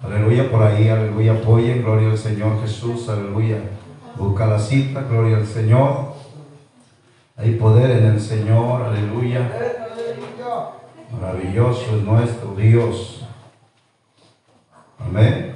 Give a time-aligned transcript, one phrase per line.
[0.00, 3.58] Aleluya por ahí, aleluya, apoyen, gloria al Señor Jesús, aleluya.
[4.16, 6.14] Busca la cita, gloria al Señor.
[7.36, 9.50] Hay poder en el Señor, aleluya.
[11.20, 13.24] Maravilloso es nuestro Dios.
[14.98, 15.54] Amén.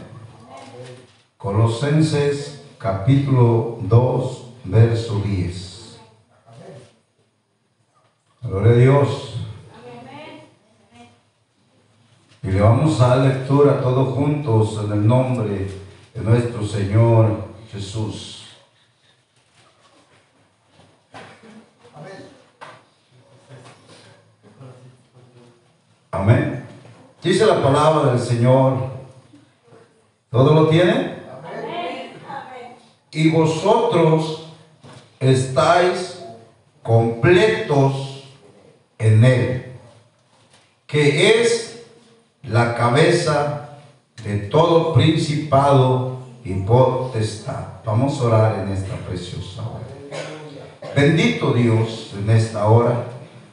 [1.36, 5.98] Colosenses capítulo 2, verso 10.
[8.42, 9.35] Gloria a Dios.
[12.46, 15.66] Y le vamos a dar lectura todos juntos en el nombre
[16.14, 18.46] de nuestro Señor Jesús.
[26.12, 26.64] Amén.
[27.20, 28.90] Dice la palabra del Señor.
[30.30, 31.16] ¿Todo lo tiene?
[33.10, 34.52] Y vosotros
[35.18, 36.24] estáis
[36.84, 38.22] completos
[38.98, 39.72] en Él,
[40.86, 41.65] que es
[42.48, 43.70] la cabeza
[44.24, 47.82] de todo principado y potestad.
[47.84, 49.86] Vamos a orar en esta preciosa hora.
[50.94, 53.04] Bendito Dios en esta hora.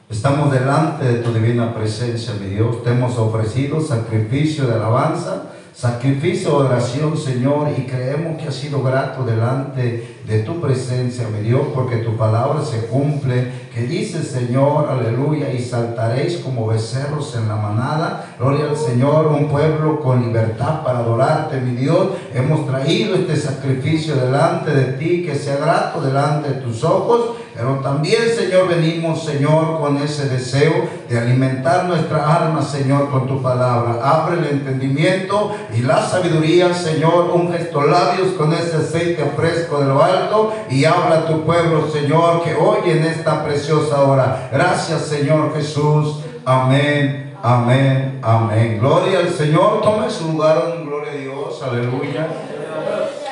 [0.08, 2.84] Estamos delante de tu divina presencia, mi Dios.
[2.84, 8.82] Te hemos ofrecido sacrificio de alabanza, sacrificio de oración, Señor, y creemos que ha sido
[8.82, 14.88] grato delante de tu presencia, mi Dios, porque tu palabra se cumple, que dice, Señor,
[14.88, 18.36] aleluya, y saltaréis como becerros en la manada.
[18.38, 22.10] Gloria al Señor, un pueblo con libertad para adorarte, mi Dios.
[22.32, 27.32] Hemos traído este sacrificio delante de ti, que sea grato delante de tus ojos.
[27.54, 33.40] Pero también, Señor, venimos, Señor, con ese deseo de alimentar nuestra alma, Señor, con tu
[33.40, 34.00] palabra.
[34.02, 37.30] Abre el entendimiento y la sabiduría, Señor.
[37.32, 41.88] Un gesto labios con ese aceite fresco de lo alto y habla a tu pueblo,
[41.88, 44.48] Señor, que hoy en esta preciosa hora.
[44.52, 46.24] Gracias, Señor Jesús.
[46.44, 48.80] Amén, amén, amén.
[48.80, 49.80] Gloria al Señor.
[49.80, 51.62] Tome su lugar, gloria a Dios.
[51.62, 52.26] Aleluya.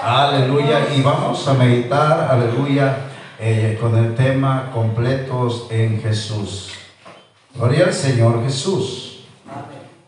[0.01, 0.79] Aleluya.
[0.97, 3.09] Y vamos a meditar, aleluya
[3.45, 6.71] eh, con el tema completos en Jesús.
[7.57, 9.25] Gloria al Señor Jesús.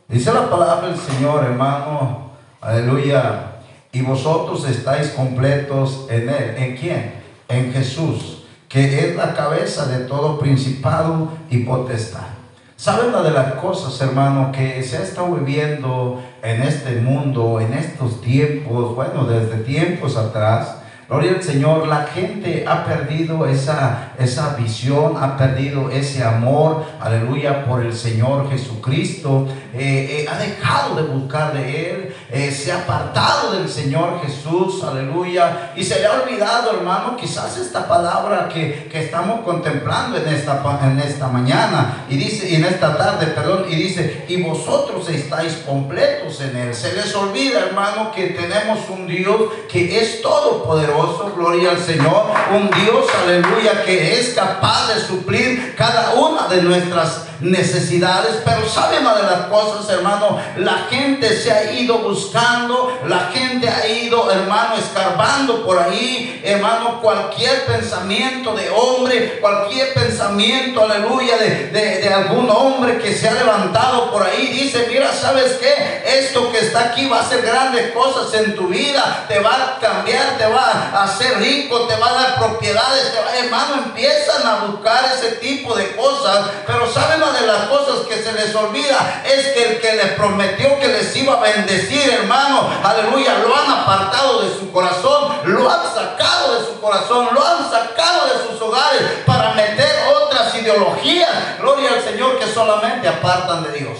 [0.06, 2.30] Dice la palabra del Señor, hermano,
[2.60, 3.56] aleluya.
[3.90, 6.54] Y vosotros estáis completos en Él.
[6.56, 7.14] ¿En quién?
[7.48, 12.28] En Jesús, que es la cabeza de todo principado y potestad.
[12.76, 18.20] ¿Saben una de las cosas, hermano, que se ha viviendo en este mundo, en estos
[18.20, 20.83] tiempos, bueno, desde tiempos atrás?
[21.06, 27.66] Gloria al Señor, la gente ha perdido esa, esa visión, ha perdido ese amor, aleluya,
[27.66, 29.46] por el Señor Jesucristo.
[29.76, 34.84] Eh, eh, ha dejado de buscar de Él, eh, se ha apartado del Señor Jesús,
[34.84, 35.72] aleluya.
[35.74, 40.62] Y se le ha olvidado, hermano, quizás esta palabra que, que estamos contemplando en esta,
[40.84, 46.40] en esta mañana, y dice, en esta tarde, perdón, y dice, y vosotros estáis completos
[46.40, 46.74] en Él.
[46.74, 49.36] Se les olvida, hermano, que tenemos un Dios
[49.68, 56.14] que es todopoderoso gloria al Señor, un Dios, aleluya, que es capaz de suplir cada
[56.14, 61.72] una de nuestras necesidades, pero sabe una de las cosas, hermano, la gente se ha
[61.72, 69.38] ido buscando, la gente ha ido, hermano, escarbando por ahí, hermano, cualquier pensamiento de hombre,
[69.40, 75.12] cualquier pensamiento, aleluya, de, de, algún hombre que se ha levantado por ahí, dice, mira,
[75.12, 76.02] ¿sabes qué?
[76.20, 79.80] Esto que está aquí va a hacer grandes cosas en tu vida, te va a
[79.80, 83.12] cambiar, te va a hacer rico, te va a dar propiedades,
[83.42, 88.32] hermano, empiezan a buscar ese tipo de cosas, pero saben de las cosas que se
[88.32, 93.38] les olvida es que el que les prometió que les iba a bendecir, hermano, aleluya,
[93.38, 98.26] lo han apartado de su corazón, lo han sacado de su corazón, lo han sacado
[98.26, 103.98] de sus hogares para meter otras ideologías, gloria al Señor, que solamente apartan de Dios.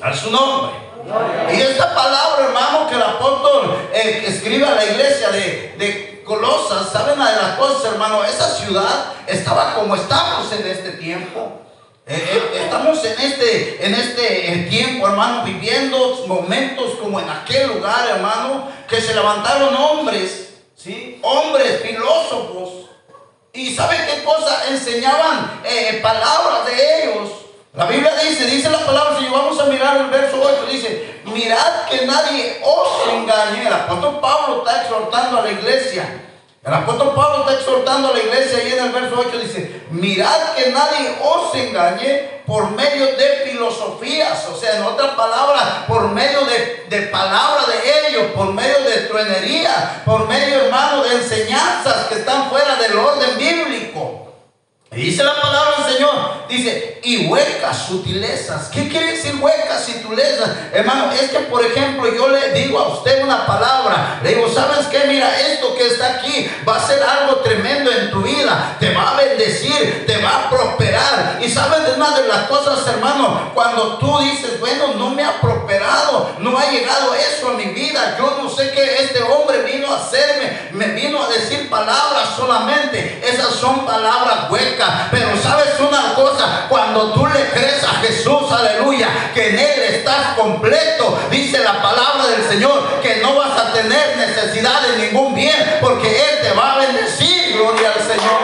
[0.00, 0.72] A su nombre.
[1.52, 6.90] Y esta palabra, hermano, que el apóstol eh, escribe a la iglesia de, de Colosas,
[6.92, 8.24] ¿saben una de las cosas, hermano?
[8.24, 11.61] Esa ciudad estaba como estamos en este tiempo.
[12.04, 18.08] Eh, eh, estamos en este, en este tiempo, hermano, viviendo momentos como en aquel lugar,
[18.08, 21.20] hermano, que se levantaron hombres, ¿sí?
[21.22, 22.90] Hombres filósofos.
[23.52, 24.68] ¿Y sabe qué cosa?
[24.70, 27.30] Enseñaban eh, palabras de ellos.
[27.72, 31.86] La Biblia dice, dice la palabra, si vamos a mirar el verso 8, dice, mirad
[31.88, 33.64] que nadie os engañe.
[33.64, 36.31] El apóstol Pablo está exhortando a la iglesia
[36.64, 40.54] el apóstol Pablo está exhortando a la iglesia y en el verso 8 dice, mirad
[40.54, 46.44] que nadie os engañe por medio de filosofías, o sea, en otras palabras, por medio
[46.44, 52.16] de, de palabras de ellos, por medio de truenería, por medio, hermano, de enseñanzas que
[52.16, 54.32] están fuera del orden bíblico.
[54.92, 58.68] Y dice la palabra del Señor, dice, y huecas sutilezas.
[58.68, 60.50] ¿Qué quiere decir huecas sutilezas?
[60.72, 64.86] Hermano, es que por ejemplo yo le digo a usted una palabra, le digo, ¿sabes
[64.86, 65.04] qué?
[65.08, 69.10] Mira, esto que está aquí va a ser algo tremendo en tu vida, te va
[69.10, 71.38] a bendecir, te va a prosperar.
[71.40, 76.36] Y sabes una de las cosas, hermano, cuando tú dices, bueno, no me ha prosperado,
[76.38, 79.96] no ha llegado eso a mi vida, yo no sé qué este hombre vino a
[79.96, 86.41] hacerme, me vino a decir palabras solamente, esas son palabras huecas, pero sabes una cosa,
[86.68, 92.26] cuando tú le crees a Jesús, aleluya, que en Él estás completo, dice la palabra
[92.28, 96.74] del Señor, que no vas a tener necesidad de ningún bien, porque Él te va
[96.74, 98.40] a bendecir, gloria al Señor.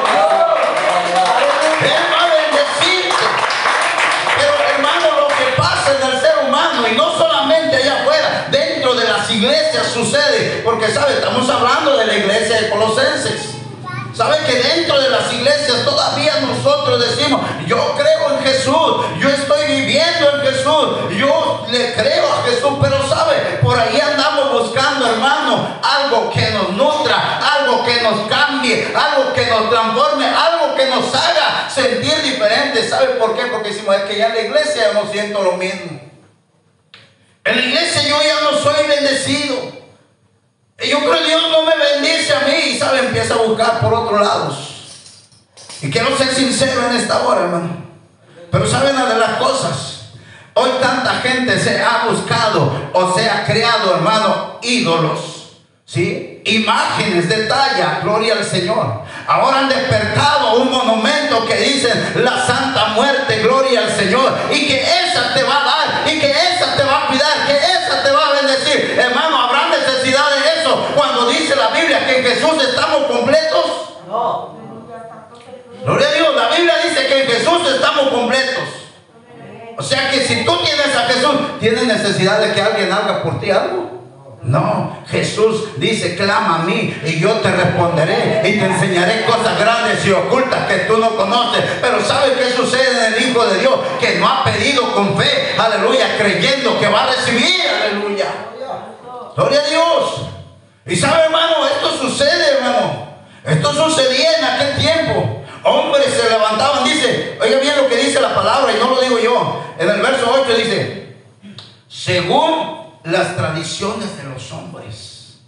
[1.83, 3.25] Él va a bendecirte.
[4.39, 8.94] Pero hermano, lo que pasa en el ser humano, y no solamente allá afuera, dentro
[8.94, 13.07] de las iglesias sucede, porque sabe, estamos hablando de la iglesia de Colosenses.
[14.19, 19.65] ¿Sabe que dentro de las iglesias todavía nosotros decimos, yo creo en Jesús, yo estoy
[19.69, 25.79] viviendo en Jesús, yo le creo a Jesús, pero sabe, por ahí andamos buscando, hermano,
[25.81, 31.15] algo que nos nutra, algo que nos cambie, algo que nos transforme, algo que nos
[31.15, 32.88] haga sentir diferente.
[32.88, 33.47] ¿Sabe por qué?
[33.47, 36.00] Porque decimos, es que ya en la iglesia no siento lo mismo.
[37.44, 39.78] En la iglesia yo ya no soy bendecido.
[40.81, 43.81] Y yo creo que Dios no me bendice a mí y sabe, empieza a buscar
[43.81, 44.75] por otros lados.
[45.83, 47.85] Y quiero ser sincero en esta hora, hermano.
[48.51, 49.99] Pero saben una de las cosas.
[50.55, 55.39] Hoy tanta gente se ha buscado o se ha creado, hermano, ídolos.
[55.85, 56.43] ¿Sí?
[56.45, 59.03] Imágenes de talla, gloria al Señor.
[59.27, 64.37] Ahora han despertado un monumento que dicen la Santa Muerte, gloria al Señor.
[64.51, 66.31] Y que esa te va a dar, y que
[75.85, 78.65] Gloria a Dios, la Biblia dice que en Jesús estamos completos.
[79.76, 83.38] O sea que si tú tienes a Jesús, ¿tienes necesidad de que alguien haga por
[83.41, 83.99] ti algo?
[84.43, 90.05] No, Jesús dice, clama a mí y yo te responderé y te enseñaré cosas grandes
[90.06, 91.65] y ocultas que tú no conoces.
[91.81, 93.75] Pero ¿sabes qué sucede en el Hijo de Dios?
[94.00, 98.26] Que no ha pedido con fe, aleluya, creyendo que va a recibir, aleluya.
[99.37, 100.23] Gloria a Dios.
[100.87, 103.07] Y sabe, hermano, esto sucede, hermano.
[103.49, 105.43] Esto sucedía en aquel tiempo.
[105.65, 109.19] Hombres se levantaban, dice, oiga bien lo que dice la palabra y no lo digo
[109.19, 109.65] yo.
[109.79, 111.17] En el verso 8 dice,
[111.89, 115.41] según las tradiciones de los hombres.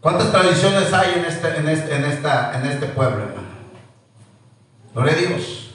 [0.00, 3.48] ¿Cuántas tradiciones hay en este, en este, en esta, en este pueblo, hermano?
[4.94, 5.70] Gloria a Dios.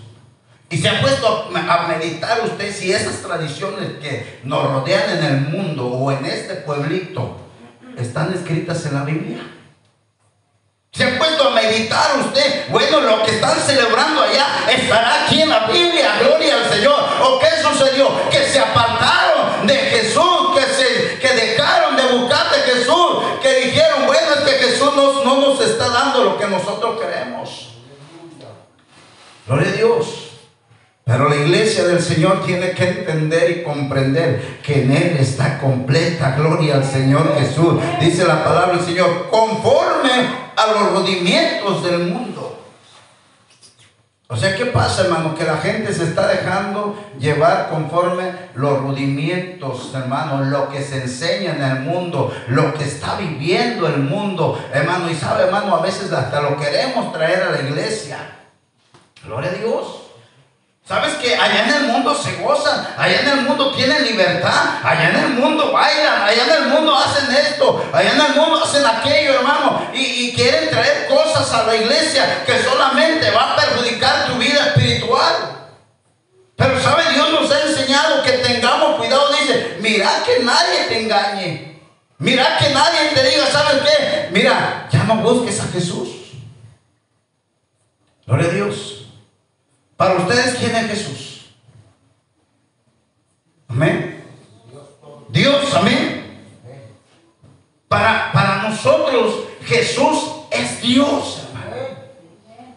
[0.70, 5.42] Y se ha puesto a meditar usted si esas tradiciones que nos rodean en el
[5.42, 7.42] mundo o en este pueblito
[7.98, 9.42] están escritas en la Biblia.
[10.94, 15.50] Se ha puesto a meditar usted, bueno, lo que están celebrando allá estará aquí en
[15.50, 17.00] la Biblia, gloria al Señor.
[17.24, 18.10] ¿O qué sucedió?
[18.30, 24.06] Que se apartaron de Jesús, que, se, que dejaron de buscar de Jesús, que dijeron,
[24.06, 27.70] bueno, es que Jesús no nos está dando lo que nosotros queremos.
[29.48, 30.28] Gloria a Dios.
[31.06, 36.36] Pero la iglesia del Señor tiene que entender y comprender que en Él está completa.
[36.38, 37.82] Gloria al Señor Jesús.
[38.00, 42.58] Dice la palabra del Señor, conforme a los rudimientos del mundo.
[44.28, 45.36] O sea, ¿qué pasa, hermano?
[45.36, 51.52] Que la gente se está dejando llevar conforme los rudimientos, hermano, lo que se enseña
[51.56, 55.10] en el mundo, lo que está viviendo el mundo, hermano.
[55.10, 58.20] Y sabe, hermano, a veces hasta lo queremos traer a la iglesia.
[59.26, 60.11] Gloria a Dios.
[60.88, 62.88] ¿Sabes que allá en el mundo se gozan?
[62.98, 64.80] Allá en el mundo tienen libertad.
[64.84, 66.24] Allá en el mundo bailan.
[66.24, 67.86] Allá en el mundo hacen esto.
[67.94, 69.88] Allá en el mundo hacen aquello, hermano.
[69.94, 75.70] Y, quieren traer cosas a la iglesia que solamente va a perjudicar tu vida espiritual.
[76.56, 79.30] Pero sabe, Dios nos ha enseñado que tengamos cuidado.
[79.34, 81.82] Dice, mira que nadie te engañe.
[82.18, 84.30] Mira que nadie te diga, ¿sabes qué?
[84.32, 86.10] Mira, ya no busques a Jesús.
[88.26, 89.01] Gloria a Dios.
[90.02, 91.42] Para ustedes, ¿quién es Jesús?
[93.68, 94.26] Amén.
[95.30, 96.44] Dios, amén.
[97.88, 101.44] Para, para nosotros, Jesús es Dios,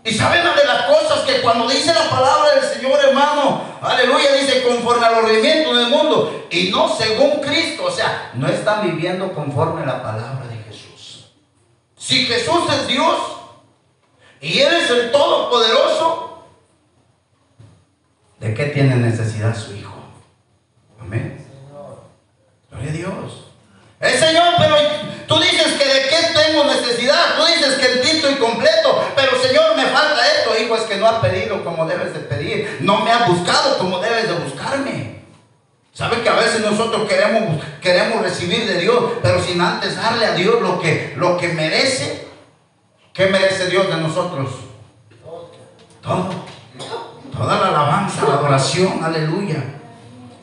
[0.05, 4.35] Y saben una de las cosas que cuando dice la palabra del Señor, hermano, aleluya,
[4.35, 8.83] dice conforme a los rendimientos del mundo y no según Cristo, o sea, no están
[8.83, 11.31] viviendo conforme a la palabra de Jesús.
[11.97, 13.17] Si Jesús es Dios
[14.43, 16.24] y Él es el Todopoderoso,
[18.45, 19.95] ¿De qué tiene necesidad su hijo?
[21.01, 21.43] Amén.
[22.71, 23.47] Gloria a Dios.
[23.99, 24.77] El Señor, pero
[25.27, 27.37] tú dices que de qué tengo necesidad.
[27.39, 29.03] Tú dices que el título y completo.
[29.17, 32.81] Pero Señor, me falta esto, hijo es que no has pedido como debes de pedir.
[32.81, 35.23] No me has buscado como debes de buscarme.
[35.95, 40.35] ¿Sabe que a veces nosotros queremos, queremos recibir de Dios, pero sin antes darle a
[40.35, 42.29] Dios lo que, lo que merece?
[43.15, 44.51] ¿Qué merece Dios de nosotros?
[46.03, 46.54] Todo.
[47.37, 49.63] Toda la alabanza, la adoración, aleluya.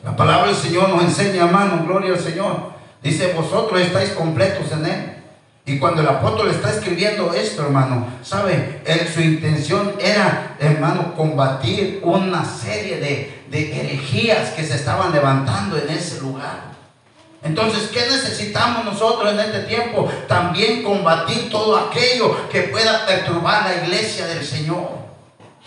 [0.04, 2.72] La palabra del Señor nos enseña, hermano, gloria al Señor.
[3.02, 5.16] Dice, vosotros estáis completos en Él.
[5.64, 8.82] Y cuando el apóstol está escribiendo esto, hermano, ¿sabe?
[9.14, 15.88] su intención era, hermano, combatir una serie de, de herejías que se estaban levantando en
[15.88, 16.72] ese lugar.
[17.44, 20.10] Entonces, ¿qué necesitamos nosotros en este tiempo?
[20.28, 24.88] También combatir todo aquello que pueda perturbar la iglesia del Señor.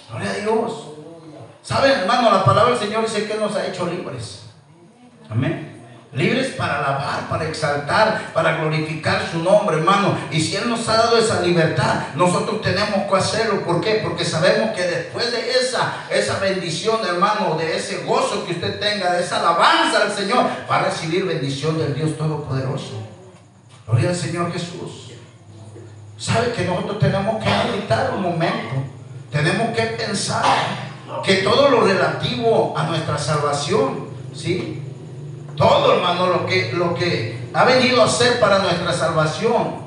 [0.10, 0.95] Gloria a Dios.
[1.66, 2.32] ¿Saben, hermano?
[2.32, 4.44] La palabra del Señor dice que nos ha hecho libres.
[5.30, 5.76] Amén
[6.16, 10.18] libres para alabar, para exaltar, para glorificar su nombre, hermano.
[10.32, 13.62] Y si Él nos ha dado esa libertad, nosotros tenemos que hacerlo.
[13.64, 14.00] ¿Por qué?
[14.04, 19.14] Porque sabemos que después de esa, esa bendición, hermano, de ese gozo que usted tenga,
[19.14, 23.04] de esa alabanza al Señor, va a recibir bendición del Dios Todopoderoso.
[23.86, 25.12] Gloria al Señor Jesús.
[26.18, 28.76] ¿Sabe que nosotros tenemos que meditar un momento?
[29.32, 30.85] Tenemos que pensar
[31.24, 34.82] que todo lo relativo a nuestra salvación, ¿sí?
[35.56, 39.86] Todo, hermano, lo que, lo que ha venido a hacer para nuestra salvación,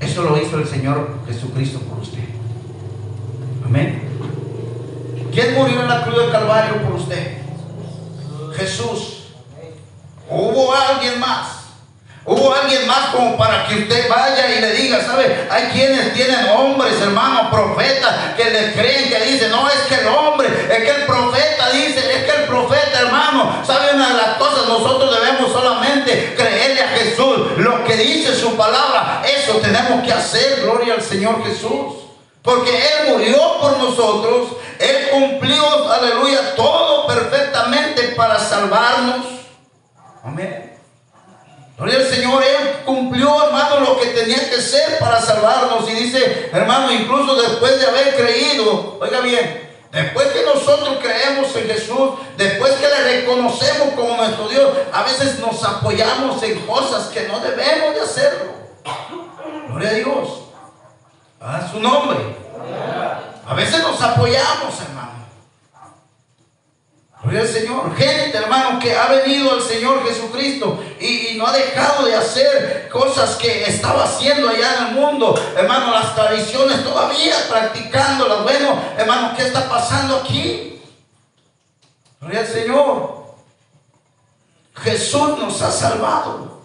[0.00, 2.24] eso lo hizo el Señor Jesucristo por usted.
[3.64, 4.02] Amén.
[5.32, 7.38] ¿Quién murió en la cruz del Calvario por usted?
[8.56, 9.24] Jesús.
[10.30, 11.55] ¿Hubo alguien más?
[12.28, 15.46] Hubo alguien más como para que usted vaya y le diga, ¿sabe?
[15.48, 20.08] Hay quienes tienen hombres, hermanos, profetas, que le creen, que dicen, no, es que el
[20.08, 24.36] hombre, es que el profeta dice, es que el profeta, hermano, ¿sabe una de las
[24.38, 24.66] cosas?
[24.66, 30.62] Nosotros debemos solamente creerle a Jesús, lo que dice su palabra, eso tenemos que hacer,
[30.62, 31.94] gloria al Señor Jesús.
[32.42, 34.48] Porque Él murió por nosotros,
[34.80, 39.26] Él cumplió, aleluya, todo perfectamente para salvarnos.
[40.24, 40.75] Amén.
[41.76, 45.88] Gloria al Señor, Él cumplió, hermano, lo que tenía que ser para salvarnos.
[45.90, 51.66] Y dice, hermano, incluso después de haber creído, oiga bien, después que nosotros creemos en
[51.66, 57.28] Jesús, después que le reconocemos como nuestro Dios, a veces nos apoyamos en cosas que
[57.28, 58.52] no debemos de hacerlo.
[59.68, 60.28] Gloria a Dios.
[61.40, 62.18] A su nombre.
[63.46, 65.15] A veces nos apoyamos, hermano.
[67.26, 67.96] Gloria al Señor.
[67.96, 73.34] Gente, hermano, que ha venido al Señor Jesucristo y, no ha dejado de hacer cosas
[73.34, 75.34] que estaba haciendo allá en el mundo.
[75.56, 78.44] Hermano, las tradiciones todavía practicándolas.
[78.44, 80.80] Bueno, hermano, ¿qué está pasando aquí?
[82.20, 83.26] Gloria al Señor.
[84.76, 86.60] Jesús nos ha salvado.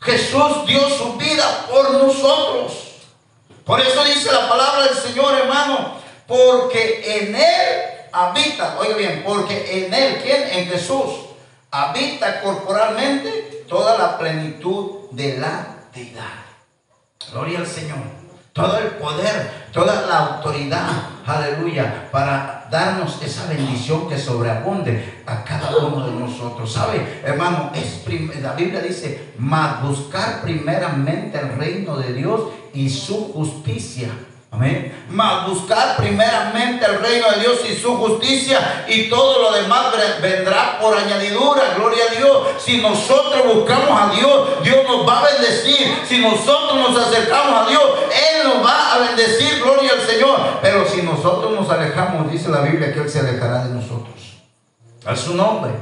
[0.00, 2.72] Jesús dio su vida por nosotros.
[3.64, 5.94] Por eso dice la palabra del Señor, hermano,
[6.26, 10.48] porque en Él habita, oiga bien, porque en Él, ¿quién?
[10.52, 11.26] En Jesús,
[11.70, 16.44] habita corporalmente toda la plenitud de la deidad.
[17.32, 17.98] Gloria al Señor.
[18.52, 20.88] Todo el poder, toda la autoridad,
[21.26, 26.72] aleluya, para darnos esa bendición que sobreabunde a cada uno de nosotros.
[26.72, 27.72] ¿Sabe, hermano?
[27.74, 28.04] Es
[28.40, 32.42] la Biblia dice, más buscar primeramente el reino de Dios
[32.72, 34.08] y su justicia
[34.54, 35.04] Amén.
[35.10, 39.86] Mas buscar primeramente el reino de Dios y su justicia y todo lo demás
[40.22, 41.74] vendrá por añadidura.
[41.76, 42.48] Gloria a Dios.
[42.58, 45.98] Si nosotros buscamos a Dios, Dios nos va a bendecir.
[46.08, 49.60] Si nosotros nos acercamos a Dios, Él nos va a bendecir.
[49.60, 50.38] Gloria al Señor.
[50.62, 54.14] Pero si nosotros nos alejamos, dice la Biblia que Él se alejará de nosotros.
[55.04, 55.72] A su nombre.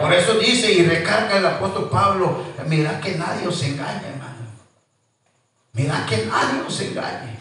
[0.00, 4.34] Por eso dice y recarga el apóstol Pablo, mira que nadie os engañe, hermano.
[5.72, 7.33] Mira que nadie os engañe.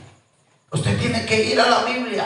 [0.73, 2.25] Usted tiene que ir a la Biblia.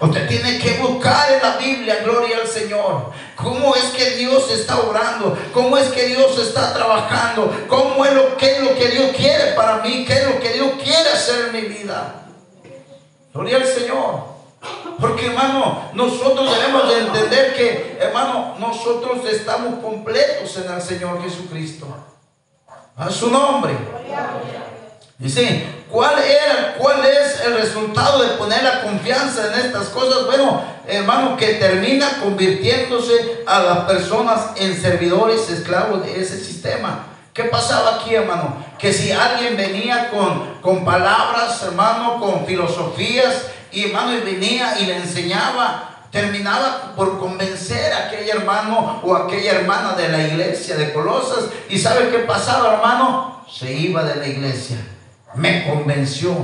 [0.00, 3.10] Usted tiene que buscar en la Biblia, gloria al Señor.
[3.36, 5.36] ¿Cómo es que Dios está obrando?
[5.52, 7.52] ¿Cómo es que Dios está trabajando?
[7.68, 10.04] ¿Cómo es lo, qué es lo que Dios quiere para mí?
[10.06, 12.26] ¿Qué es lo que Dios quiere hacer en mi vida?
[13.34, 14.30] Gloria al Señor.
[14.98, 21.86] Porque hermano, nosotros debemos de entender que, hermano, nosotros estamos completos en el Señor Jesucristo.
[22.96, 23.74] A su nombre.
[25.20, 30.24] Dice, ¿cuál, era, ¿cuál es el resultado de poner la confianza en estas cosas?
[30.24, 37.04] Bueno, hermano, que termina convirtiéndose a las personas en servidores, esclavos de ese sistema.
[37.34, 38.64] ¿Qué pasaba aquí, hermano?
[38.78, 44.86] Que si alguien venía con, con palabras, hermano, con filosofías, y hermano, y venía y
[44.86, 50.94] le enseñaba, terminaba por convencer a aquel hermano o aquella hermana de la iglesia de
[50.94, 51.44] Colosas.
[51.68, 53.44] ¿Y sabe qué pasaba, hermano?
[53.46, 54.78] Se iba de la iglesia
[55.34, 56.34] me convenció,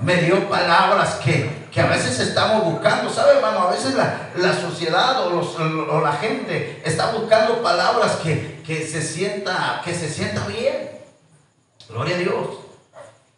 [0.00, 3.60] me dio palabras que, que a veces estamos buscando, ¿sabe hermano?
[3.60, 8.86] A veces la, la sociedad o, los, o, la gente está buscando palabras que, que,
[8.86, 10.90] se sienta, que se sienta bien.
[11.88, 12.67] Gloria a Dios.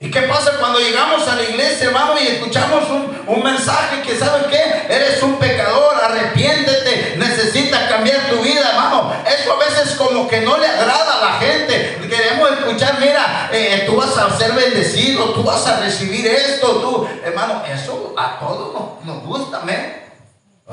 [0.02, 4.16] ¿Y qué pasa cuando llegamos a la iglesia, hermano, y escuchamos un, un mensaje que,
[4.18, 4.86] ¿sabe qué?
[4.88, 9.12] Eres un pecador, arrepiéntete, necesitas cambiar tu vida, hermano.
[9.26, 11.98] Eso a veces como que no le agrada a la gente.
[12.08, 17.06] Queremos escuchar, mira, eh, tú vas a ser bendecido, tú vas a recibir esto, tú,
[17.22, 20.02] hermano, eso a todos nos, nos gusta, amén.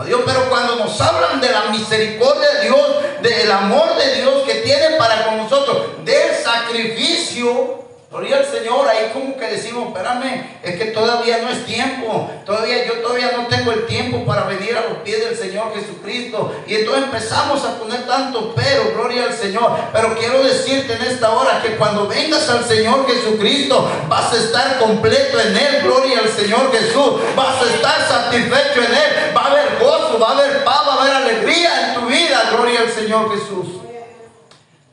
[0.05, 2.88] Dios, pero cuando nos hablan de la misericordia de Dios,
[3.24, 9.11] del amor de Dios que tiene para con nosotros, del sacrificio, Gloria al Señor, ahí
[9.11, 13.73] como que decimos, espérame, es que todavía no es tiempo, todavía yo todavía no tengo
[13.73, 16.55] el tiempo para venir a los pies del Señor Jesucristo.
[16.67, 19.71] Y entonces empezamos a poner tanto pero, gloria al Señor.
[19.91, 24.79] Pero quiero decirte en esta hora que cuando vengas al Señor Jesucristo, vas a estar
[24.79, 29.51] completo en Él, gloria al Señor Jesús, vas a estar satisfecho en Él, va a
[29.51, 32.89] haber gozo, va a haber paz, va a haber alegría en tu vida, gloria al
[32.89, 33.76] Señor Jesús.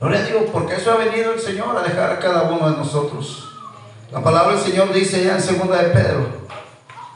[0.04, 2.76] Gloria a Dios, porque eso ha venido el Señor a dejar a cada uno de
[2.76, 3.48] nosotros.
[4.12, 6.26] La palabra del Señor dice ya en segunda de Pedro,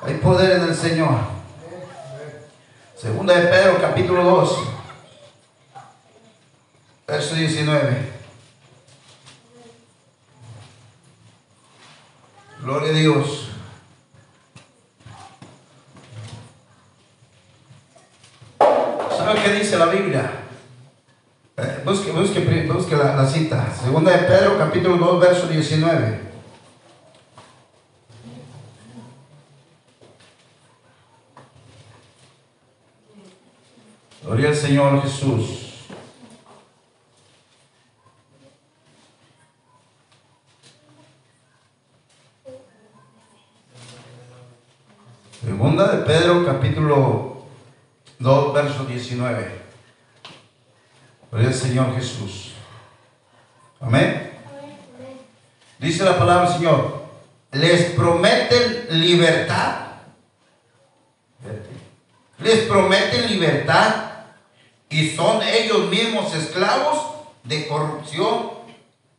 [0.00, 1.10] hay poder en el Señor.
[2.96, 4.58] Segunda de Pedro, capítulo 2,
[7.06, 8.12] verso 19.
[12.62, 13.50] Gloria a Dios.
[18.58, 20.47] ¿Sabe qué dice la Biblia?
[21.84, 23.66] Busque, busque, busque la, la, cita.
[23.74, 26.20] Segunda de Pedro, capítulo 2, verso 19.
[34.22, 35.86] Gloria al Señor Jesús.
[45.44, 47.46] Segunda de Pedro, capítulo
[48.20, 49.57] 2, verso 19.
[51.48, 52.52] Al Señor Jesús.
[53.80, 54.32] Amén.
[55.78, 57.04] Dice la palabra del Señor.
[57.52, 59.76] Les prometen libertad.
[62.40, 63.94] Les prometen libertad.
[64.90, 68.50] Y son ellos mismos esclavos de corrupción.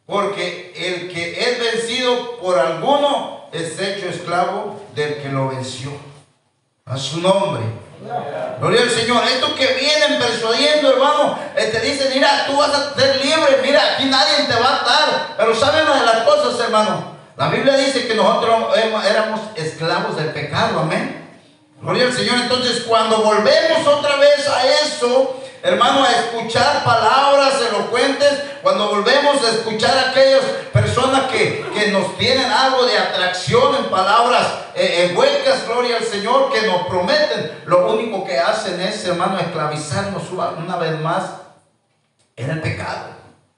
[0.05, 5.89] Porque el que es vencido por alguno es hecho esclavo del que lo venció.
[6.85, 7.63] A su nombre.
[8.59, 9.23] Gloria al Señor.
[9.25, 13.81] Estos que vienen persuadiendo, hermano, eh, te dicen, mira, tú vas a ser libre, mira,
[13.93, 15.35] aquí nadie te va a atar.
[15.37, 17.17] Pero saben una de las cosas, hermano.
[17.35, 21.29] La Biblia dice que nosotros éramos esclavos del pecado, amén.
[21.81, 22.35] Gloria al Señor.
[22.35, 29.49] Entonces, cuando volvemos otra vez a eso, hermano, a escuchar palabras elocuentes, cuando volvemos a
[29.51, 30.41] escuchar a aquellas
[31.09, 36.67] personas que, nos tienen algo de atracción en palabras eh, huecas, gloria al Señor, que
[36.67, 41.31] nos prometen, lo único que hacen es, hermano, esclavizarnos una vez más
[42.35, 43.07] en el pecado.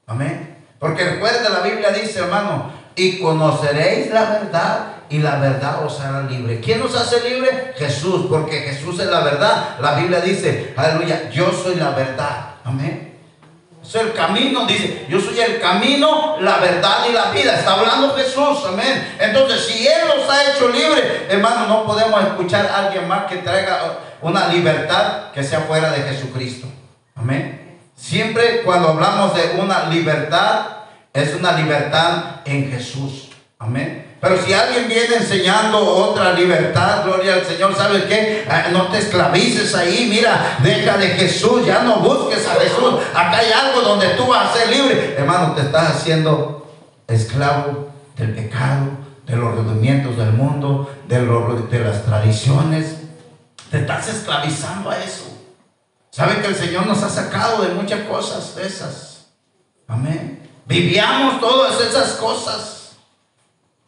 [0.08, 0.58] Amén.
[0.80, 6.22] Porque recuerda, la Biblia dice, hermano, y conoceréis la verdad y la verdad os hará
[6.24, 6.60] libre.
[6.62, 7.74] ¿Quién nos hace libre?
[7.78, 9.78] Jesús, porque Jesús es la verdad.
[9.82, 12.56] La Biblia dice, aleluya, yo soy la verdad.
[12.64, 13.11] Amén.
[13.82, 17.56] Soy el camino, dice, yo soy el camino, la verdad y la vida.
[17.58, 19.16] Está hablando Jesús, amén.
[19.20, 23.38] Entonces, si Él nos ha hecho libre, hermano, no podemos escuchar a alguien más que
[23.38, 26.68] traiga una libertad que sea fuera de Jesucristo.
[27.16, 27.80] Amén.
[27.96, 30.66] Siempre cuando hablamos de una libertad,
[31.14, 33.30] es una libertad en Jesús.
[33.60, 34.11] Amén.
[34.22, 38.46] Pero si alguien viene enseñando otra libertad, gloria al Señor, ¿sabes qué?
[38.48, 43.02] Ah, no te esclavices ahí, mira, deja de Jesús, ya no busques a Jesús.
[43.16, 45.16] Acá hay algo donde tú vas a ser libre.
[45.18, 46.72] Hermano, te estás haciendo
[47.08, 48.92] esclavo del pecado,
[49.26, 52.98] de los rendimientos del mundo, de, de las tradiciones.
[53.72, 55.36] Te estás esclavizando a eso.
[56.12, 59.26] ¿Saben que el Señor nos ha sacado de muchas cosas de esas?
[59.88, 60.48] Amén.
[60.68, 62.81] Vivíamos todas esas cosas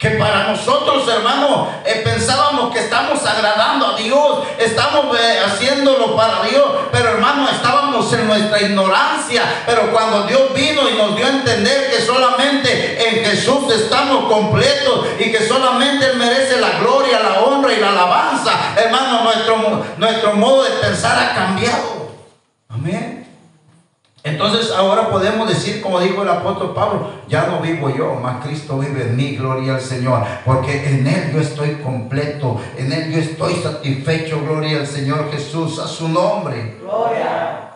[0.04, 6.44] que para nosotros, hermano, eh, pensábamos que estamos agradando a Dios, estamos eh, haciéndolo para
[6.44, 11.30] Dios, pero hermano, estábamos en nuestra ignorancia, pero cuando Dios vino y nos dio a
[11.30, 17.40] entender que solamente en Jesús estamos completos y que solamente Él merece la gloria, la
[17.40, 22.12] honra y la alabanza, hermano, nuestro, nuestro modo de pensar ha cambiado.
[22.68, 23.23] Amén.
[24.24, 28.80] Entonces ahora podemos decir, como dijo el apóstol Pablo, ya no vivo yo, más Cristo
[28.80, 33.20] vive en mí, gloria al Señor, porque en Él yo estoy completo, en Él yo
[33.20, 36.78] estoy satisfecho, gloria al Señor Jesús, a su nombre.
[36.82, 37.72] Gloria.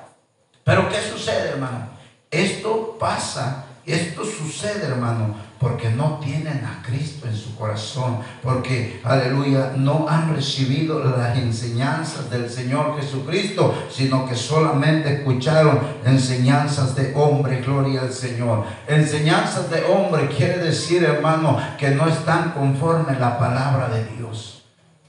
[0.64, 1.90] Pero ¿qué sucede, hermano?
[2.32, 9.74] Esto pasa, esto sucede, hermano, porque no tienen a Cristo en su corazón, porque, aleluya,
[9.76, 17.62] no han recibido las enseñanzas del Señor Jesucristo, sino que solamente escucharon enseñanzas de hombre,
[17.62, 18.66] gloria al Señor.
[18.88, 24.54] Enseñanzas de hombre quiere decir, hermano, que no están conforme a la palabra de Dios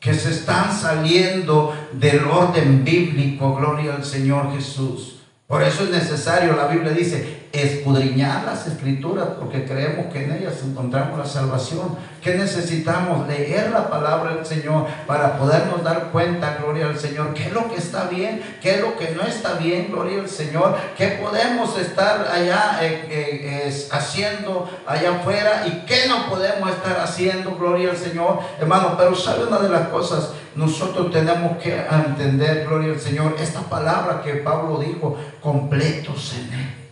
[0.01, 5.18] que se están saliendo del orden bíblico, gloria al Señor Jesús.
[5.49, 10.57] Por eso es necesario, la Biblia dice, escudriñar las escrituras porque creemos que en ellas
[10.63, 11.97] encontramos la salvación.
[12.23, 17.45] Que necesitamos leer la palabra del Señor para podernos dar cuenta, gloria al Señor, qué
[17.45, 20.77] es lo que está bien, qué es lo que no está bien, gloria al Señor,
[20.99, 27.57] qué podemos estar allá eh, eh, haciendo allá afuera y qué no podemos estar haciendo,
[27.57, 28.97] gloria al Señor, hermano.
[28.99, 34.23] Pero sabe una de las cosas, nosotros tenemos que entender, gloria al Señor, esta palabra
[34.23, 36.91] que Pablo dijo, completos en él.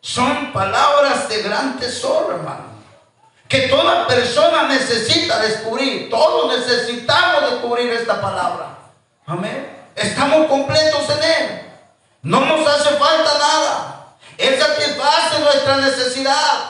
[0.00, 2.74] Son palabras de gran tesoro, hermano.
[3.48, 6.08] Que toda persona necesita descubrir.
[6.08, 8.78] Todos necesitamos descubrir esta palabra.
[9.26, 9.88] Amén.
[9.96, 11.60] Estamos completos en Él.
[12.22, 14.06] No nos hace falta nada.
[14.38, 16.68] Él satisface nuestra necesidad.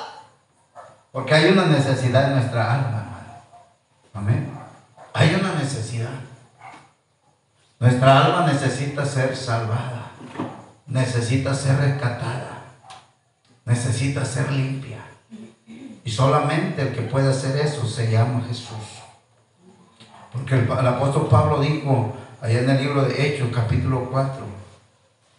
[1.12, 3.42] Porque hay una necesidad en nuestra alma, hermano.
[4.14, 4.58] Amén.
[5.12, 5.53] Hay una.
[7.84, 10.12] Nuestra alma necesita ser salvada.
[10.86, 12.54] Necesita ser rescatada
[13.64, 14.98] necesita ser limpia.
[16.04, 19.02] Y solamente el que puede hacer eso se llama Jesús.
[20.32, 24.44] Porque el, apóstol Pablo dijo allá en el libro de Hechos, capítulo 4,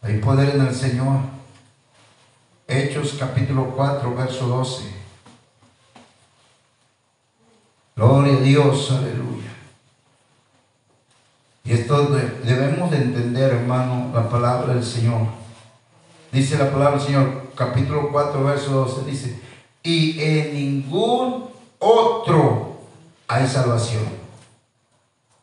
[0.02, 1.20] hay poder en el Señor.
[2.68, 4.84] Hechos, capítulo 4, verso 12.
[7.96, 9.55] Gloria a Dios, aleluya.
[11.66, 12.10] Y esto
[12.44, 15.22] debemos de entender, hermano, la palabra del Señor.
[16.32, 19.40] Dice la palabra del Señor, capítulo 4, verso 12, dice,
[19.82, 21.50] y en ningún
[21.80, 22.78] otro
[23.28, 24.04] hay salvación.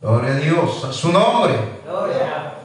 [0.00, 1.54] Gloria a Dios, a su nombre.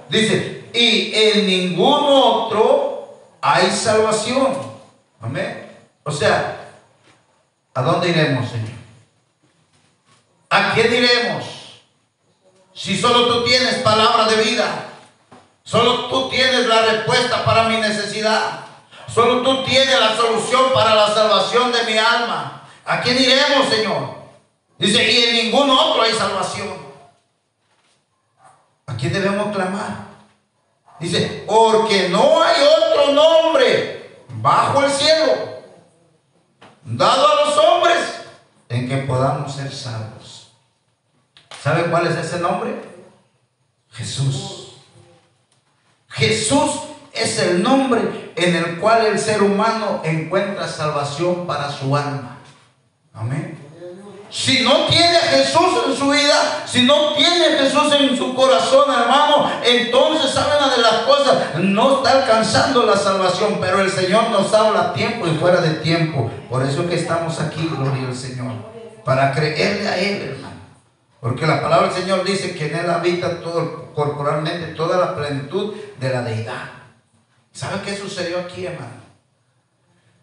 [0.08, 4.54] Dice, y en ningún otro hay salvación.
[5.20, 5.66] Amén.
[6.04, 6.74] O sea,
[7.74, 8.70] ¿a dónde iremos, Señor?
[10.50, 11.57] ¿A quién iremos?
[12.78, 14.86] Si solo tú tienes palabra de vida.
[15.64, 18.66] Solo tú tienes la respuesta para mi necesidad.
[19.12, 22.62] Solo tú tienes la solución para la salvación de mi alma.
[22.86, 24.18] ¿A quién iremos, Señor?
[24.78, 26.78] Dice, y en ningún otro hay salvación.
[28.86, 30.06] ¿A quién debemos clamar?
[31.00, 35.34] Dice, porque no hay otro nombre bajo el cielo
[36.84, 37.98] dado a los hombres
[38.70, 40.37] en que podamos ser salvos.
[41.68, 42.76] ¿Sabe cuál es ese nombre?
[43.92, 44.78] Jesús.
[46.08, 46.72] Jesús
[47.12, 52.38] es el nombre en el cual el ser humano encuentra salvación para su alma.
[53.14, 53.60] Amén.
[54.32, 58.34] Si no tiene a Jesús en su vida, si no tiene a Jesús en su
[58.34, 63.92] corazón, hermano, entonces saben una de las cosas, no está alcanzando la salvación, pero el
[63.92, 66.32] Señor nos habla a tiempo y fuera de tiempo.
[66.50, 68.54] Por eso que estamos aquí, gloria al Señor,
[69.04, 70.57] para creerle a Él, hermano.
[71.20, 75.74] Porque la palabra del Señor dice que en Él habita todo, corporalmente toda la plenitud
[76.00, 76.70] de la deidad.
[77.52, 79.02] ¿Sabe qué sucedió aquí, hermano?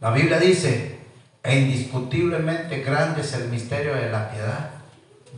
[0.00, 0.98] La Biblia dice,
[1.42, 4.70] e indiscutiblemente grande es el misterio de la piedad.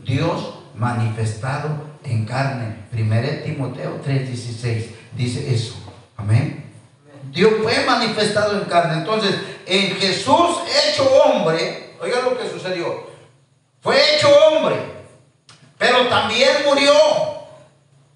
[0.04, 1.68] Dios manifestado
[2.04, 2.84] en carne.
[2.92, 5.74] 1 Timoteo 3:16 dice eso.
[6.16, 6.64] Amén.
[7.32, 8.98] Dios fue manifestado en carne.
[8.98, 13.06] Entonces, en Jesús hecho hombre, oiga lo que sucedió.
[13.80, 14.95] Fue hecho hombre
[15.78, 16.92] pero también murió.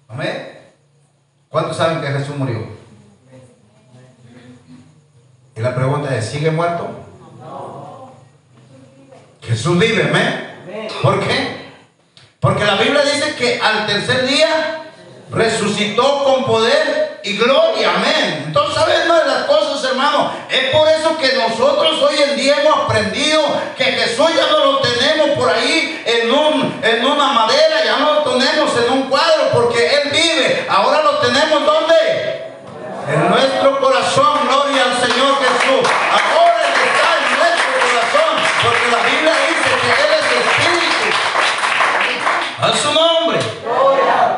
[0.07, 0.59] Amén.
[1.49, 2.65] ¿Cuántos saben que Jesús murió?
[5.55, 6.89] Y la pregunta es, ¿sigue muerto?
[9.41, 10.89] Jesús vive, amén.
[11.01, 11.71] ¿Por qué?
[12.39, 14.83] Porque la Biblia dice que al tercer día
[15.29, 18.43] resucitó con poder y gloria, amén.
[18.47, 20.31] Entonces, ¿sabes una de las cosas, hermano?
[20.49, 23.41] Es por eso que nosotros hoy en día hemos aprendido
[23.77, 25.00] que Jesús ya no lo tenemos
[25.41, 29.87] por ahí en, un, en una madera, ya no lo tenemos en un cuadro, porque
[29.87, 30.67] Él vive.
[30.69, 31.95] Ahora lo tenemos ¿dónde?
[33.11, 35.89] En nuestro corazón, gloria al Señor Jesús.
[36.11, 41.09] Ahora está en nuestro corazón, porque la Biblia dice que Él es Espíritu.
[42.61, 43.39] A su nombre.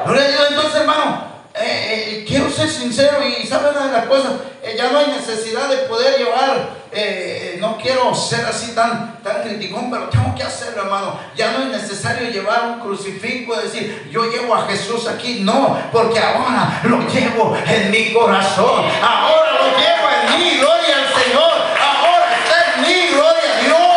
[0.05, 0.47] Gloria.
[0.47, 4.31] Entonces, hermano, eh, eh, quiero ser sincero y saben una de las cosas,
[4.75, 9.41] ya no hay necesidad de poder llevar, eh, eh, no quiero ser así tan, tan
[9.41, 11.19] criticón, pero tengo que hacerlo, hermano.
[11.35, 15.39] Ya no es necesario llevar un crucifijo, decir, yo llevo a Jesús aquí.
[15.41, 18.85] No, porque ahora lo llevo en mi corazón.
[19.01, 21.51] Ahora lo llevo en mí, gloria al Señor.
[21.81, 23.93] Ahora está en mí, gloria a Dios.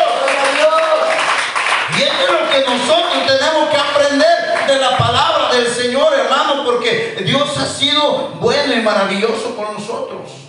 [1.98, 6.64] Y esto es lo que nosotros tenemos que aprender de la palabra del Señor, hermano,
[6.64, 10.45] porque Dios ha sido bueno y maravilloso con nosotros.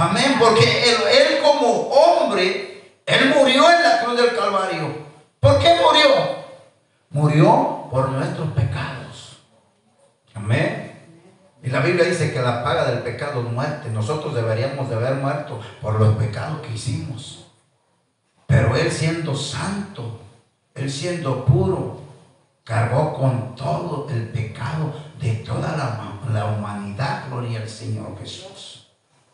[0.00, 4.94] Amén, porque él, él como hombre, Él murió en la cruz del Calvario.
[5.38, 6.08] ¿Por qué murió?
[7.10, 9.40] Murió por nuestros pecados.
[10.32, 11.06] Amén.
[11.62, 13.90] Y la Biblia dice que la paga del pecado es muerte.
[13.90, 17.48] Nosotros deberíamos de haber muerto por los pecados que hicimos.
[18.46, 20.18] Pero Él siendo santo,
[20.74, 22.00] Él siendo puro,
[22.64, 27.24] cargó con todo el pecado de toda la, la humanidad.
[27.28, 28.79] Gloria al Señor Jesús.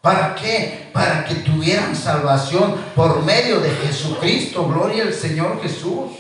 [0.07, 0.89] ¿Para qué?
[0.93, 4.69] Para que tuvieran salvación por medio de Jesucristo.
[4.69, 6.13] Gloria al Señor Jesús.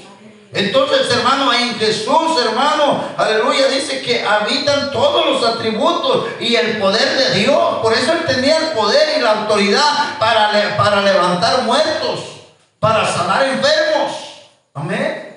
[0.52, 7.16] Entonces, hermano, en Jesús, hermano, aleluya, dice que habitan todos los atributos y el poder
[7.16, 7.78] de Dios.
[7.80, 12.40] Por eso él tenía el poder y la autoridad para, para levantar muertos,
[12.80, 14.50] para sanar enfermos.
[14.74, 15.36] Amén.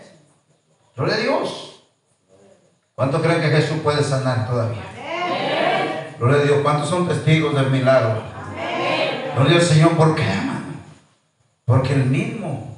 [0.96, 1.84] Gloria a Dios.
[2.96, 4.82] ¿Cuántos creen que Jesús puede sanar todavía?
[6.18, 6.58] Gloria a Dios.
[6.64, 8.39] ¿Cuántos son testigos del milagro?
[9.36, 9.96] Gloria Señor.
[9.98, 10.60] ¿Por qué, hermano?
[11.66, 12.78] Porque el mismo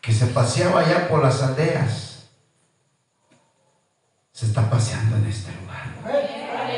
[0.00, 2.26] que se paseaba allá por las aldeas,
[4.32, 6.22] se está paseando en este lugar.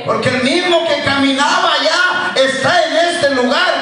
[0.05, 3.74] Porque el mismo que caminaba allá está en este lugar.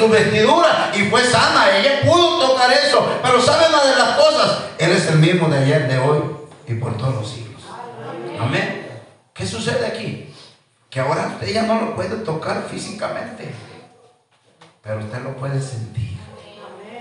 [0.00, 1.76] Su vestidura y fue sana.
[1.76, 3.06] Ella pudo tocar eso.
[3.22, 4.62] Pero ¿saben una de las cosas?
[4.78, 6.22] Él es el mismo de ayer, de hoy
[6.66, 7.62] y por todos los siglos.
[8.40, 8.88] Amén.
[9.34, 10.34] ¿Qué sucede aquí?
[10.88, 13.54] Que ahora ella no lo puede tocar físicamente,
[14.82, 16.18] pero usted lo puede sentir.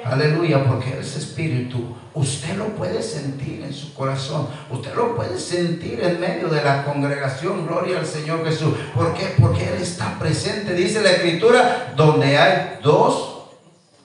[0.04, 4.48] Aleluya, porque ese espíritu usted lo puede sentir en su corazón.
[4.70, 7.68] Usted lo puede sentir en medio de la congregación.
[7.68, 8.74] Gloria al Señor Jesús.
[8.96, 9.36] ¿Por qué?
[9.40, 10.74] Porque Él está presente.
[10.74, 13.46] Dice la Escritura, donde hay dos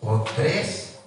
[0.00, 0.98] o tres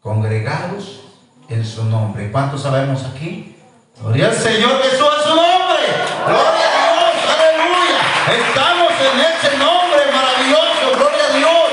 [0.00, 1.02] congregados
[1.48, 2.30] en su nombre.
[2.30, 3.56] ¿Cuántos sabemos aquí?
[4.00, 5.82] Gloria al Señor Jesús a su nombre.
[6.26, 7.98] Gloria a Dios, aleluya.
[8.46, 11.66] Estamos en ese nombre maravilloso, gloria a Dios.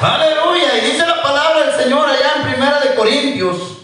[0.00, 0.78] Aleluya.
[0.78, 1.05] Y dice
[1.74, 3.78] Señor allá en Primera de Corintios.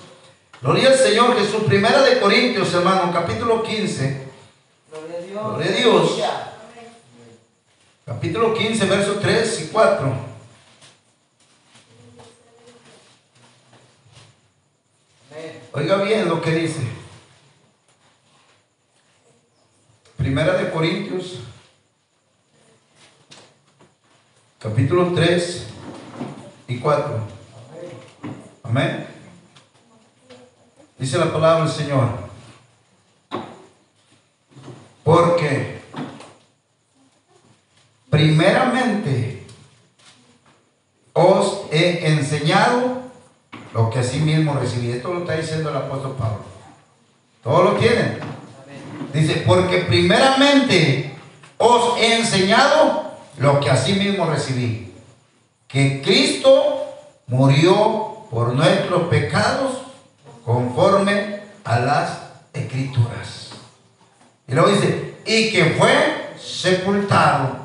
[0.60, 1.64] Gloria al Señor Jesús.
[1.64, 4.26] Primera de Corintios, hermano, capítulo 15.
[4.90, 5.56] Gloria a Dios.
[5.56, 6.20] Gloria a Dios.
[8.04, 10.32] Capítulo 15, versos 3 y 4.
[15.74, 16.80] Oiga bien lo que dice.
[20.16, 21.40] Primera de Corintios,
[24.58, 25.66] capítulo 3
[26.68, 27.41] y 4.
[28.72, 29.06] Amén.
[30.98, 32.08] Dice la palabra del Señor.
[35.04, 35.82] Porque
[38.08, 39.44] primeramente
[41.12, 43.02] os he enseñado
[43.74, 44.90] lo que así mismo recibí.
[44.90, 46.44] Esto lo está diciendo el apóstol Pablo.
[47.42, 48.20] ¿Todo lo tienen?
[49.12, 51.14] Dice, porque primeramente
[51.58, 54.94] os he enseñado lo que así mismo recibí.
[55.68, 56.86] Que Cristo
[57.26, 59.72] murió por nuestros pecados
[60.42, 62.18] conforme a las
[62.54, 63.50] escrituras.
[64.48, 67.56] Y luego dice, y que fue sepultado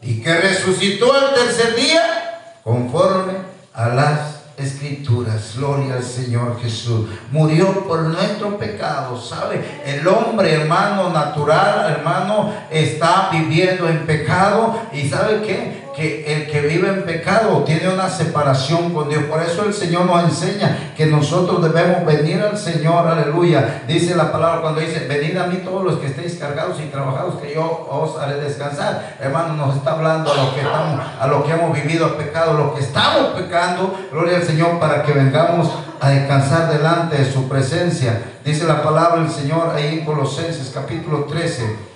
[0.00, 3.34] y que resucitó al tercer día conforme
[3.74, 7.06] a las escrituras, gloria al Señor Jesús.
[7.30, 9.82] Murió por nuestro pecado, ¿sabe?
[9.84, 15.83] El hombre, hermano, natural, hermano, está viviendo en pecado y ¿sabe qué?
[15.94, 19.24] Que el que vive en pecado tiene una separación con Dios.
[19.24, 23.82] Por eso el Señor nos enseña que nosotros debemos venir al Señor, aleluya.
[23.86, 27.40] Dice la palabra cuando dice, venid a mí todos los que estéis cargados y trabajados,
[27.40, 29.16] que yo os haré descansar.
[29.20, 32.54] Hermano, nos está hablando a lo que estamos, a lo que hemos vivido a pecado,
[32.54, 37.48] lo que estamos pecando, gloria al Señor, para que vengamos a descansar delante de su
[37.48, 38.20] presencia.
[38.44, 41.94] Dice la palabra del Señor ahí en Colosenses capítulo 13.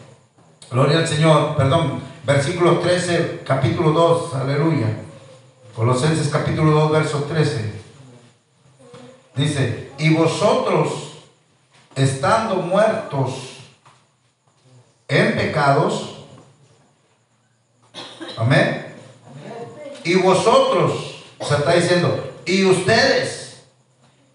[0.70, 4.88] Gloria al Señor, perdón, versículo 13, capítulo 2, aleluya.
[5.74, 7.72] Colosenses capítulo 2, verso 13.
[9.34, 11.14] Dice, y vosotros,
[11.96, 13.32] estando muertos
[15.08, 16.18] en pecados,
[18.36, 18.94] amén.
[20.04, 23.62] Y vosotros, se está diciendo, y ustedes,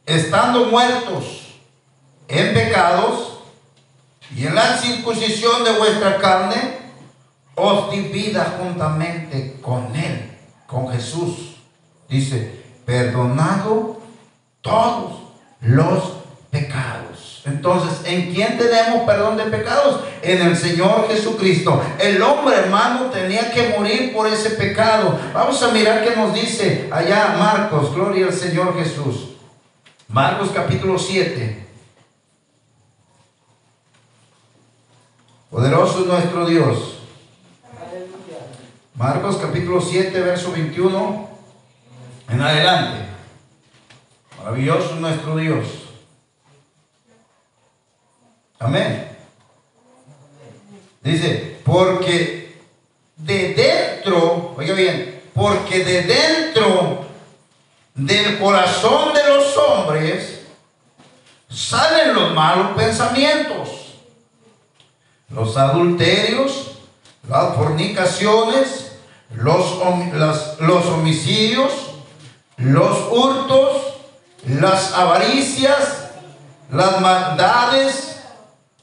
[0.08, 1.60] estando muertos
[2.27, 3.38] en pecados,
[4.36, 6.83] y en la circuncisión de vuestra carne,
[7.56, 10.32] os divida juntamente con Él,
[10.68, 11.58] con Jesús.
[12.10, 14.02] Dice, perdonado
[14.62, 15.13] todos
[15.62, 16.04] los
[16.50, 17.42] pecados.
[17.46, 20.02] Entonces, ¿en quién tenemos perdón de pecados?
[20.22, 21.82] En el Señor Jesucristo.
[22.00, 25.20] El hombre, hermano, tenía que morir por ese pecado.
[25.34, 27.94] Vamos a mirar qué nos dice allá Marcos.
[27.94, 29.32] Gloria al Señor Jesús.
[30.08, 31.68] Marcos capítulo 7.
[35.50, 36.92] Poderoso es nuestro Dios.
[39.04, 41.30] Marcos capítulo 7, verso 21
[42.30, 43.00] en adelante.
[44.38, 45.68] Maravilloso es nuestro Dios.
[48.60, 49.18] Amén.
[51.02, 52.62] Dice, porque
[53.18, 57.06] de dentro, oiga bien, porque de dentro
[57.96, 60.46] del corazón de los hombres
[61.50, 63.96] salen los malos pensamientos,
[65.28, 66.78] los adulterios,
[67.28, 68.83] las fornicaciones,
[69.36, 71.72] los, los homicidios,
[72.58, 73.93] los hurtos,
[74.48, 76.10] las avaricias,
[76.72, 78.17] las maldades,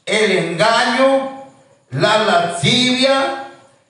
[0.06, 1.44] el engaño,
[1.90, 3.48] la lascivia,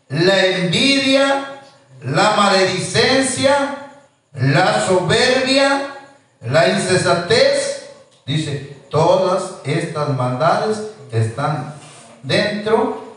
[0.09, 1.61] la envidia,
[2.03, 3.90] la maledicencia,
[4.33, 5.94] la soberbia,
[6.40, 7.88] la insensatez.
[8.27, 11.75] Dice, todas estas maldades están
[12.23, 13.10] dentro,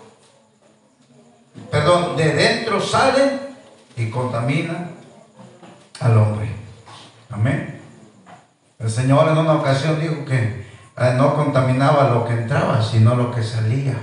[1.71, 3.41] perdón, de dentro salen
[3.95, 4.91] y contaminan
[5.99, 6.49] al hombre.
[7.29, 7.81] Amén.
[8.79, 10.65] El Señor en una ocasión dijo que
[10.97, 13.95] eh, no contaminaba lo que entraba, sino lo que salía.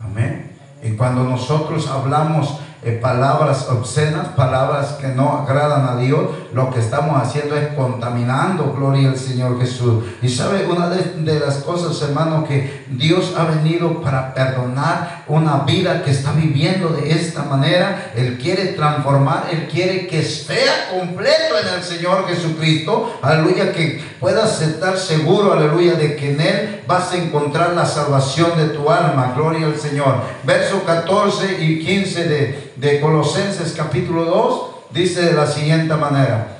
[0.00, 0.56] Amén.
[0.82, 6.78] Y cuando nosotros hablamos eh, palabras obscenas, palabras que no agradan a Dios, lo que
[6.78, 10.04] estamos haciendo es contaminando, gloria al Señor Jesús.
[10.22, 16.04] Y sabe, una de, las cosas, hermano, que Dios ha venido para perdonar una vida
[16.04, 21.74] que está viviendo de esta manera, Él quiere transformar, Él quiere que sea completo en
[21.74, 27.16] el Señor Jesucristo, aleluya, que puedas estar seguro, aleluya, de que en Él vas a
[27.16, 30.22] encontrar la salvación de tu alma, gloria al Señor.
[30.44, 36.58] Verso 14 y 15 de de Colosenses capítulo 2 dice de la siguiente manera.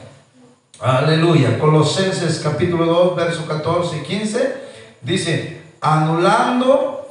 [0.81, 1.59] Aleluya.
[1.61, 4.63] Colosenses capítulo 2, verso 14 y 15
[5.01, 7.07] dice, anulando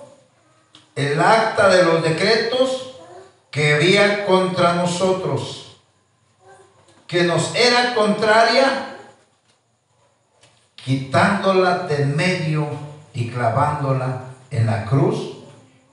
[0.95, 2.95] el acta de los decretos
[3.49, 5.77] que había contra nosotros,
[7.07, 8.97] que nos era contraria,
[10.75, 12.67] quitándola de medio
[13.13, 15.36] y clavándola en la cruz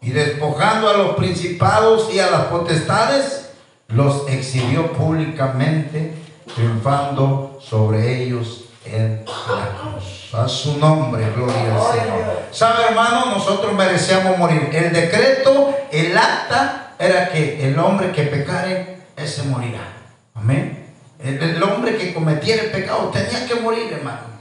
[0.05, 3.49] y despojando a los principados y a las potestades,
[3.89, 6.13] los exhibió públicamente,
[6.55, 10.35] triunfando sobre ellos en la cruz.
[10.35, 12.43] A su nombre, gloria al Señor.
[12.51, 13.27] ¿Sabe, hermano?
[13.31, 14.69] Nosotros merecíamos morir.
[14.75, 19.89] El decreto, el acta, era que el hombre que pecare, ese morirá.
[20.35, 20.87] Amén.
[21.19, 24.35] El, el hombre que cometiera el pecado tenía que morir, hermano.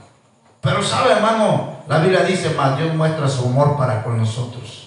[0.60, 4.84] Pero sabe, hermano, la Biblia dice más, Dios muestra su amor para con nosotros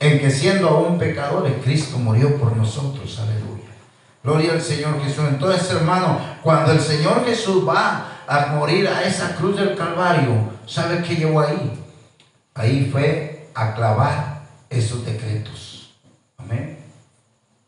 [0.00, 3.20] en que siendo aún pecadores, Cristo murió por nosotros.
[3.20, 3.70] Aleluya.
[4.24, 5.24] Gloria al Señor Jesús.
[5.28, 10.32] Entonces, hermano, cuando el Señor Jesús va a morir a esa cruz del Calvario,
[10.66, 11.84] ¿sabe qué llevó ahí?
[12.54, 15.94] Ahí fue a clavar esos decretos.
[16.38, 16.78] Amén.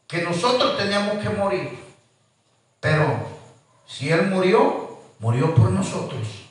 [0.07, 1.79] Que nosotros teníamos que morir.
[2.81, 3.27] Pero
[3.87, 6.49] si Él murió, murió por nosotros.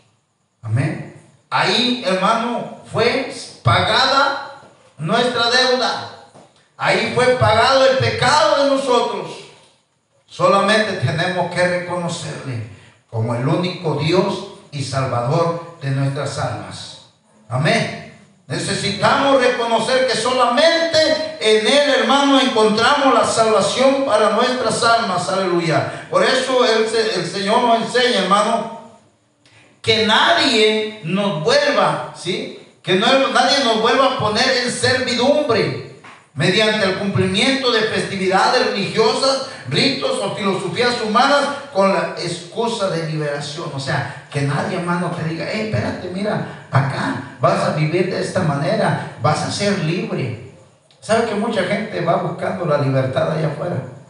[0.62, 1.15] Amén.
[1.50, 4.40] Ahí, hermano, fue pagada
[5.02, 6.10] nuestra deuda.
[6.78, 9.32] Ahí fue pagado el pecado de nosotros.
[10.26, 12.68] Solamente tenemos que reconocerle
[13.10, 17.02] como el único Dios y Salvador de nuestras almas.
[17.50, 18.16] Amén.
[18.48, 25.28] Necesitamos reconocer que solamente en Él, hermano, encontramos la salvación para nuestras almas.
[25.30, 26.08] Aleluya.
[26.10, 28.82] Por eso el, el Señor nos enseña, hermano,
[29.82, 32.61] que nadie nos vuelva, ¿sí?
[32.82, 35.91] Que no, nadie nos vuelva a poner en servidumbre
[36.34, 41.41] mediante el cumplimiento de festividades religiosas, ritos o filosofías humanas
[41.74, 43.70] con la excusa de liberación.
[43.74, 48.21] O sea, que nadie, hermano, te diga, hey, espérate, mira, acá vas a vivir de
[48.21, 50.52] esta manera, vas a ser libre.
[51.00, 54.00] ¿Sabe que mucha gente va buscando la libertad allá afuera?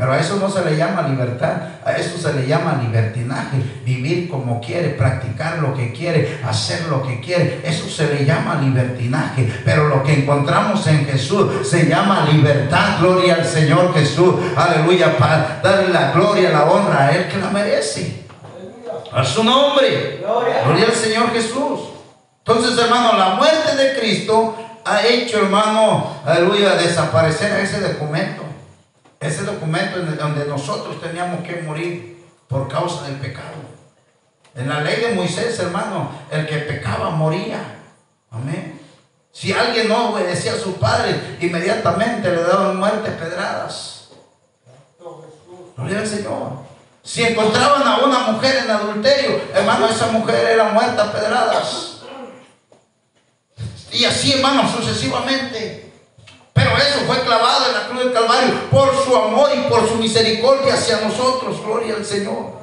[0.00, 4.30] Pero a eso no se le llama libertad, a eso se le llama libertinaje, vivir
[4.30, 9.52] como quiere, practicar lo que quiere, hacer lo que quiere, eso se le llama libertinaje.
[9.62, 15.60] Pero lo que encontramos en Jesús se llama libertad, gloria al Señor Jesús, aleluya, para
[15.62, 18.24] darle la gloria, la honra a Él que la merece.
[19.12, 20.24] A su nombre,
[20.64, 21.80] gloria al Señor Jesús.
[22.38, 28.49] Entonces, hermano, la muerte de Cristo ha hecho, hermano, aleluya, desaparecer ese documento.
[29.20, 33.60] Ese documento en donde nosotros teníamos que morir por causa del pecado.
[34.54, 37.60] En la ley de Moisés, hermano, el que pecaba moría.
[38.30, 38.80] Amén.
[39.32, 44.08] Si alguien no obedecía a su padre, inmediatamente le daban muerte pedradas.
[45.76, 46.70] Gloria al Señor.
[47.02, 52.02] Si encontraban a una mujer en adulterio, hermano, esa mujer era muerta pedradas.
[53.92, 55.89] Y así, hermano, sucesivamente.
[56.52, 59.96] Pero eso fue clavado en la cruz del Calvario por su amor y por su
[59.96, 61.62] misericordia hacia nosotros.
[61.64, 62.60] Gloria al Señor.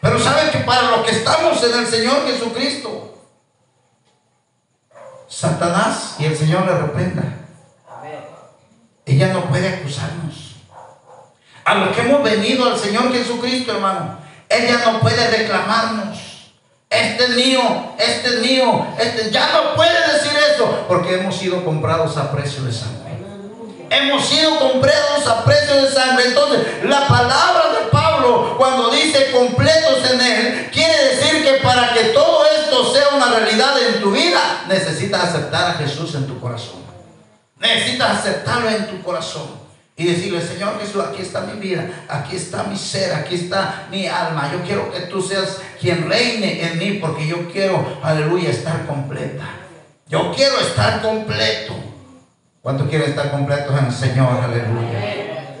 [0.00, 3.14] Pero saben que para los que estamos en el Señor Jesucristo,
[5.28, 7.22] Satanás y el Señor le reprenda.
[9.06, 10.56] Ella no puede acusarnos.
[11.64, 14.18] A los que hemos venido al Señor Jesucristo, hermano,
[14.48, 16.29] ella no puede reclamarnos.
[16.90, 21.64] Este es mío, este es mío, este ya no puede decir eso porque hemos sido
[21.64, 22.98] comprados a precio de sangre.
[23.90, 26.24] Hemos sido comprados a precio de sangre.
[26.26, 32.04] Entonces, la palabra de Pablo cuando dice completos en él, quiere decir que para que
[32.06, 36.80] todo esto sea una realidad en tu vida, necesitas aceptar a Jesús en tu corazón.
[37.60, 39.60] Necesitas aceptarlo en tu corazón
[39.96, 44.06] y decirle, Señor Jesús, aquí está mi vida, aquí está mi ser, aquí está mi
[44.06, 44.50] alma.
[44.50, 49.48] Yo quiero que tú seas quien reine en mí porque yo quiero, aleluya, estar completa.
[50.08, 51.74] Yo quiero estar completo.
[52.60, 54.38] ¿Cuánto quiere estar completo en el Señor?
[54.42, 55.56] Aleluya.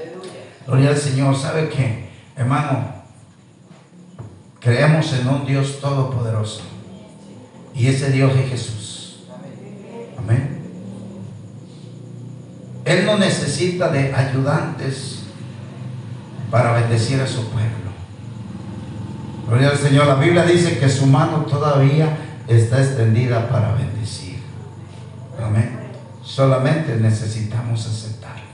[0.66, 1.34] Gloria al Señor.
[1.36, 2.10] ¿Sabe qué?
[2.36, 2.92] Hermano,
[4.60, 6.62] creemos en un Dios todopoderoso.
[7.74, 9.24] Y ese Dios es Jesús.
[10.18, 10.60] Amén.
[12.84, 15.22] Él no necesita de ayudantes
[16.50, 17.89] para bendecir a su pueblo.
[19.50, 20.06] Gloria al Señor.
[20.06, 24.38] La Biblia dice que su mano todavía está extendida para bendecir.
[25.44, 25.76] Amén.
[26.22, 28.44] Solamente necesitamos aceptarle.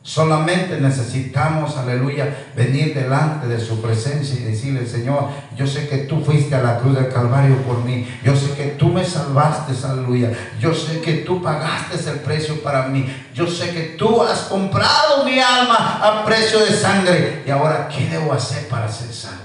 [0.00, 6.24] Solamente necesitamos, aleluya, venir delante de su presencia y decirle, Señor, yo sé que tú
[6.24, 8.08] fuiste a la cruz del Calvario por mí.
[8.24, 10.32] Yo sé que tú me salvaste, aleluya.
[10.58, 13.06] Yo sé que tú pagaste el precio para mí.
[13.34, 17.42] Yo sé que tú has comprado mi alma a precio de sangre.
[17.46, 19.41] Y ahora, ¿qué debo hacer para ser salvo?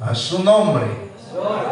[0.00, 1.10] A su nombre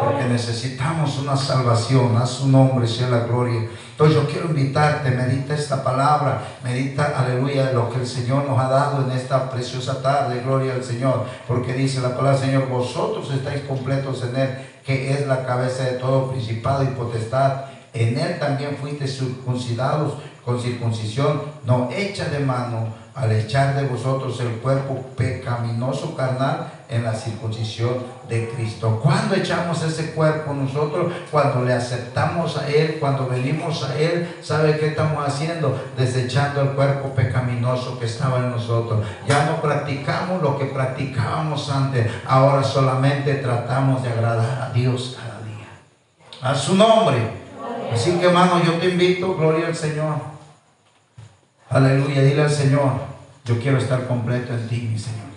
[0.03, 2.15] porque necesitamos una salvación.
[2.17, 3.67] A su nombre sea la gloria.
[3.91, 8.69] Entonces yo quiero invitarte, medita esta palabra, medita, aleluya, lo que el Señor nos ha
[8.69, 13.63] dado en esta preciosa tarde, gloria al Señor, porque dice la palabra Señor, vosotros estáis
[13.63, 17.65] completos en Él, que es la cabeza de todo principado y potestad.
[17.93, 20.13] En Él también fuiste circuncidados
[20.45, 22.87] con circuncisión no hecha de mano,
[23.19, 27.97] al echar de vosotros el cuerpo pecaminoso carnal en la circuncisión
[28.27, 28.99] de Cristo.
[29.03, 34.77] Cuando echamos ese cuerpo nosotros, cuando le aceptamos a Él, cuando venimos a Él, ¿sabe
[34.79, 35.79] qué estamos haciendo?
[35.97, 39.05] Desechando el cuerpo pecaminoso que estaba en nosotros.
[39.27, 45.41] Ya no practicamos lo que practicábamos antes, ahora solamente tratamos de agradar a Dios cada
[45.45, 45.67] día.
[46.41, 47.17] A su nombre.
[47.93, 50.15] Así que hermano, yo te invito, gloria al Señor.
[51.69, 53.08] Aleluya, dile al Señor,
[53.49, 55.28] yo quiero estar completo en ti, mi Señor.